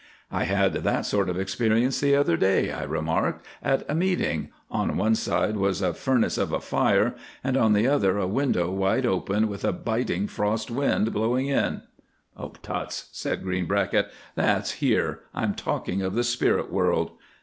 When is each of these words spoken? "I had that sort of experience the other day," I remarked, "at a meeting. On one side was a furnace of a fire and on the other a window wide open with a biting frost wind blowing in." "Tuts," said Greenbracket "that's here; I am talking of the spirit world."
"I 0.31 0.45
had 0.45 0.73
that 0.73 1.05
sort 1.05 1.29
of 1.29 1.39
experience 1.39 1.99
the 1.99 2.15
other 2.15 2.35
day," 2.35 2.71
I 2.71 2.85
remarked, 2.85 3.45
"at 3.61 3.85
a 3.87 3.93
meeting. 3.93 4.49
On 4.71 4.97
one 4.97 5.13
side 5.13 5.57
was 5.57 5.79
a 5.79 5.93
furnace 5.93 6.39
of 6.39 6.51
a 6.51 6.59
fire 6.59 7.13
and 7.43 7.55
on 7.55 7.73
the 7.73 7.85
other 7.85 8.17
a 8.17 8.25
window 8.25 8.71
wide 8.71 9.05
open 9.05 9.47
with 9.47 9.63
a 9.63 9.71
biting 9.71 10.25
frost 10.25 10.71
wind 10.71 11.13
blowing 11.13 11.45
in." 11.49 11.83
"Tuts," 12.63 13.09
said 13.11 13.43
Greenbracket 13.43 14.07
"that's 14.33 14.71
here; 14.81 15.19
I 15.35 15.43
am 15.43 15.53
talking 15.53 16.01
of 16.01 16.15
the 16.15 16.23
spirit 16.23 16.71
world." 16.71 17.11